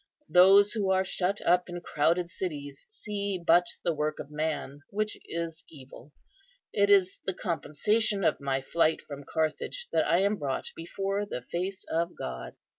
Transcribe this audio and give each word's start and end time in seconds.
Those 0.29 0.73
who 0.73 0.89
are 0.89 1.05
shut 1.05 1.41
up 1.41 1.69
in 1.69 1.79
crowded 1.79 2.27
cities 2.27 2.87
see 2.89 3.37
but 3.45 3.67
the 3.83 3.93
work 3.93 4.17
of 4.17 4.31
man, 4.31 4.79
which 4.89 5.15
is 5.25 5.63
evil. 5.69 6.11
It 6.73 6.89
is 6.89 7.19
the 7.27 7.35
compensation 7.35 8.23
of 8.23 8.41
my 8.41 8.61
flight 8.61 9.03
from 9.03 9.23
Carthage 9.23 9.89
that 9.91 10.07
I 10.07 10.21
am 10.23 10.37
brought 10.37 10.71
before 10.75 11.27
the 11.27 11.43
face 11.43 11.85
of 11.87 12.15
God." 12.17 12.55